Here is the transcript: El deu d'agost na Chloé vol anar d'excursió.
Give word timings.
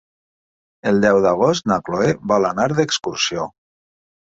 El 0.91 1.01
deu 1.03 1.19
d'agost 1.25 1.69
na 1.73 1.77
Chloé 1.89 2.09
vol 2.33 2.51
anar 2.51 2.67
d'excursió. 2.75 3.49